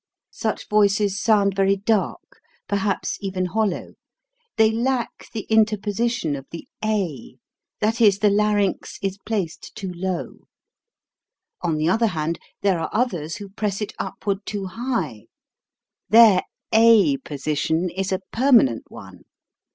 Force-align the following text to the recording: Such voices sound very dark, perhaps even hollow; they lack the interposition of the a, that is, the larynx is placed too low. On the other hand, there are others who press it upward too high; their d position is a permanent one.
Such 0.33 0.67
voices 0.67 1.21
sound 1.21 1.55
very 1.55 1.75
dark, 1.75 2.39
perhaps 2.67 3.19
even 3.21 3.45
hollow; 3.45 3.93
they 4.57 4.71
lack 4.71 5.27
the 5.31 5.41
interposition 5.41 6.35
of 6.35 6.47
the 6.49 6.67
a, 6.83 7.35
that 7.81 8.01
is, 8.01 8.17
the 8.17 8.31
larynx 8.31 8.97
is 9.03 9.19
placed 9.27 9.75
too 9.75 9.91
low. 9.93 10.47
On 11.61 11.77
the 11.77 11.87
other 11.89 12.07
hand, 12.07 12.39
there 12.63 12.79
are 12.79 12.89
others 12.91 13.35
who 13.35 13.49
press 13.49 13.79
it 13.79 13.93
upward 13.99 14.43
too 14.47 14.65
high; 14.65 15.27
their 16.09 16.41
d 16.71 17.19
position 17.23 17.91
is 17.91 18.11
a 18.11 18.21
permanent 18.31 18.85
one. 18.89 19.21